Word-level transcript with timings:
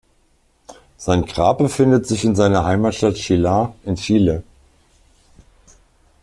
Sein 0.97 1.25
Grab 1.27 1.59
befindet 1.59 2.07
sich 2.07 2.25
in 2.25 2.35
seiner 2.35 2.65
Heimatstadt 2.65 3.17
Chillán 3.17 3.73
in 3.85 3.97
Chile. 3.97 4.41